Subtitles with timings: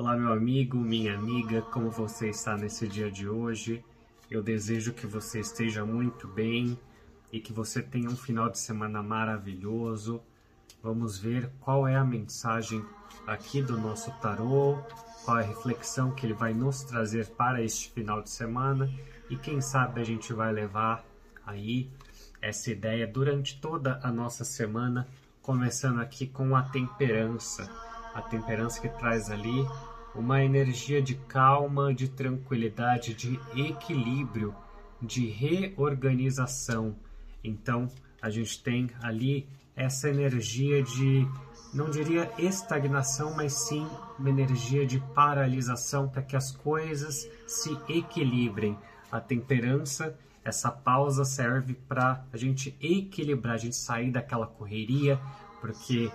[0.00, 3.84] Olá, meu amigo, minha amiga, como você está nesse dia de hoje?
[4.30, 6.80] Eu desejo que você esteja muito bem
[7.30, 10.22] e que você tenha um final de semana maravilhoso.
[10.82, 12.82] Vamos ver qual é a mensagem
[13.26, 14.78] aqui do nosso tarô,
[15.22, 18.90] qual é a reflexão que ele vai nos trazer para este final de semana
[19.28, 21.04] e quem sabe a gente vai levar
[21.44, 21.90] aí
[22.40, 25.06] essa ideia durante toda a nossa semana,
[25.42, 27.68] começando aqui com a temperança
[28.14, 29.66] a temperança que traz ali
[30.14, 34.54] uma energia de calma, de tranquilidade, de equilíbrio,
[35.00, 36.96] de reorganização.
[37.42, 37.88] Então,
[38.20, 41.26] a gente tem ali essa energia de,
[41.72, 43.86] não diria estagnação, mas sim
[44.18, 48.76] uma energia de paralisação para que as coisas se equilibrem.
[49.10, 55.18] A temperança, essa pausa serve para a gente equilibrar, a gente sair daquela correria,
[55.60, 56.10] porque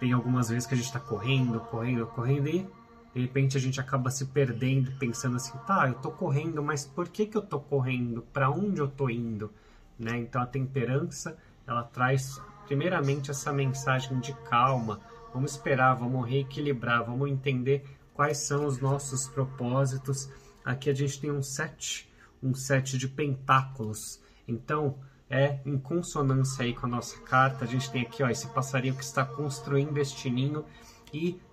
[0.00, 2.66] tem algumas vezes que a gente está correndo, correndo, correndo e
[3.14, 7.08] de repente a gente acaba se perdendo, pensando assim, tá, eu tô correndo, mas por
[7.08, 8.22] que que eu tô correndo?
[8.32, 9.52] Para onde eu tô indo?
[9.98, 10.18] Né?
[10.18, 15.00] Então a temperança, ela traz primeiramente essa mensagem de calma,
[15.32, 20.28] vamos esperar, vamos reequilibrar, vamos entender quais são os nossos propósitos.
[20.64, 22.10] Aqui a gente tem um sete,
[22.42, 24.20] um sete de pentáculos.
[24.48, 24.98] Então,
[25.30, 27.64] é em consonância aí com a nossa carta.
[27.64, 30.64] A gente tem aqui ó, esse passarinho que está construindo este ninho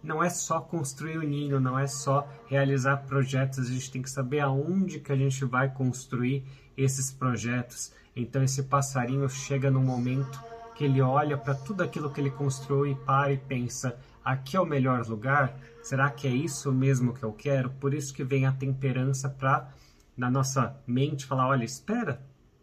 [0.04, 4.10] não é só construir o ninho, não é só realizar projetos, a gente tem que
[4.10, 6.44] saber aonde que a gente vai construir
[6.76, 7.92] esses projetos.
[8.16, 10.42] Então esse passarinho chega no momento
[10.76, 14.60] que ele olha para tudo aquilo que ele construiu e para e pensa: aqui é
[14.60, 15.56] o melhor lugar?
[15.84, 17.70] Será que é isso mesmo que eu quero?
[17.70, 19.70] Por isso que vem a temperança para
[20.18, 22.22] na nossa mente falar: olha, espera,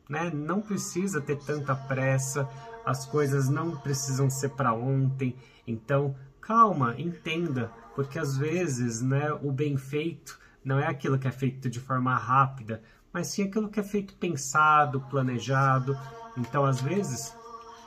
[0.09, 0.31] né?
[0.35, 2.49] Não precisa ter tanta pressa,
[2.85, 5.37] as coisas não precisam ser para ontem.
[5.67, 11.33] Então, calma, entenda, porque às vezes, né, o bem feito não é aquilo que é
[11.33, 15.99] feito de forma rápida, mas sim aquilo que é feito pensado, planejado.
[16.37, 17.35] Então, às vezes,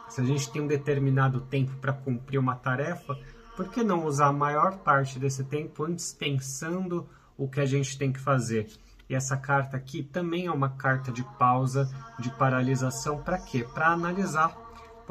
[0.09, 3.17] se a gente tem um determinado tempo para cumprir uma tarefa,
[3.55, 7.97] por que não usar a maior parte desse tempo antes pensando o que a gente
[7.97, 8.67] tem que fazer?
[9.09, 13.63] E essa carta aqui também é uma carta de pausa, de paralisação, para quê?
[13.73, 14.55] Para analisar.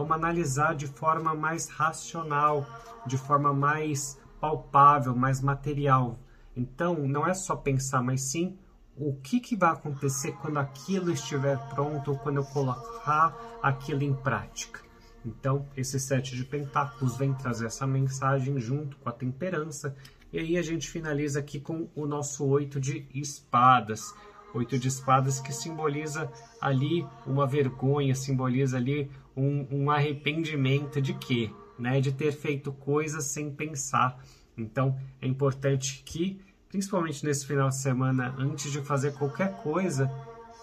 [0.01, 2.67] Vamos analisar de forma mais racional,
[3.07, 6.19] de forma mais palpável, mais material.
[6.57, 8.57] Então, não é só pensar, mas sim
[8.97, 14.15] o que, que vai acontecer quando aquilo estiver pronto ou quando eu colocar aquilo em
[14.15, 14.81] prática.
[15.23, 19.95] Então, esse sete de pentáculos vem trazer essa mensagem junto com a temperança
[20.33, 24.15] e aí a gente finaliza aqui com o nosso oito de espadas.
[24.55, 26.31] Oito de espadas que simboliza
[26.61, 31.51] ali uma vergonha, simboliza ali um, um arrependimento de quê?
[31.79, 32.01] Né?
[32.01, 34.19] De ter feito coisas sem pensar.
[34.57, 40.11] Então é importante que, principalmente nesse final de semana, antes de fazer qualquer coisa,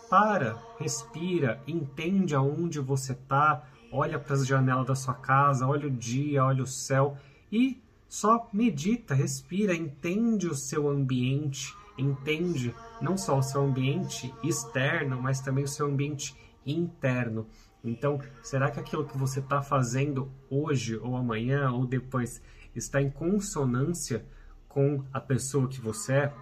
[0.09, 5.92] para, respira, entende aonde você está, olha para as janelas da sua casa, olha o
[5.92, 7.18] dia, olha o céu
[7.52, 15.22] e só medita, respira, entende o seu ambiente, entende não só o seu ambiente externo,
[15.22, 16.35] mas também o seu ambiente
[16.66, 17.47] interno.
[17.84, 22.41] Então, será que aquilo que você está fazendo hoje, ou amanhã, ou depois,
[22.75, 24.25] está em consonância
[24.68, 26.34] com a pessoa que você é?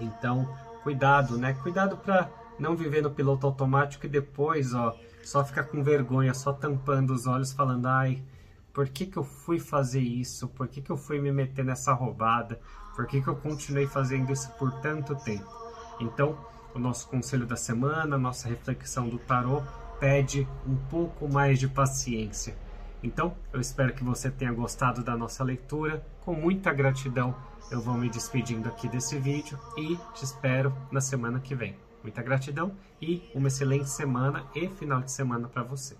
[0.00, 0.48] Então,
[0.82, 1.52] cuidado, né?
[1.54, 6.52] Cuidado para não viver no piloto automático e depois, ó, só ficar com vergonha, só
[6.52, 8.22] tampando os olhos, falando, ai,
[8.72, 10.48] por que, que eu fui fazer isso?
[10.48, 12.58] Por que, que eu fui me meter nessa roubada?
[12.96, 15.50] Por que, que eu continuei fazendo isso por tanto tempo?
[16.00, 16.38] Então,
[16.74, 19.62] o nosso conselho da semana, a nossa reflexão do tarô
[20.00, 22.56] pede um pouco mais de paciência.
[23.02, 26.04] Então, eu espero que você tenha gostado da nossa leitura.
[26.24, 27.34] Com muita gratidão,
[27.70, 31.76] eu vou me despedindo aqui desse vídeo e te espero na semana que vem.
[32.02, 35.96] Muita gratidão e uma excelente semana e final de semana para você.